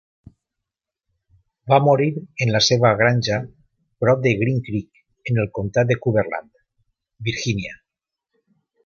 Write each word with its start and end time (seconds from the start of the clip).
Va 1.73 1.77
morir 1.87 2.07
en 2.45 2.53
la 2.55 2.61
seva 2.69 2.91
granja 3.01 3.37
prop 4.05 4.23
de 4.23 4.31
Green 4.39 4.63
Creek 4.71 5.05
en 5.33 5.43
el 5.45 5.51
comtat 5.59 5.93
de 5.93 5.99
Cumberland, 6.07 6.51
Virginia. 7.29 7.77